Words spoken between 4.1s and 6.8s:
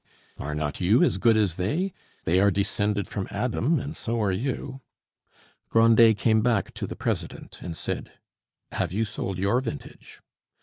are you." Grandet came back